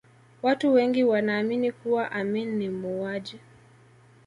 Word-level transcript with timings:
watu 0.43 0.73
wengi 0.73 1.03
wanaamini 1.03 1.71
kuwa 1.71 2.11
amin 2.11 2.57
ni 2.57 2.69
muuaji 2.69 3.39